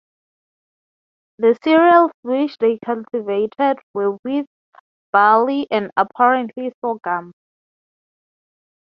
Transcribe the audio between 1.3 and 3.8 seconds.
The cereals which they cultivated